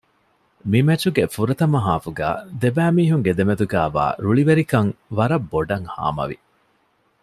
[0.69, 6.37] މި މެޗުގެ ފުރަތަމަ ހާފުގައި ދެބައި މީހުންގެ މެދުގައިވާ ރުޅިވެރިކަން ވަރަށް ބޮޑަށް ހާމަވި